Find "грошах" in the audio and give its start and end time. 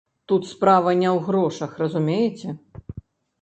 1.27-1.77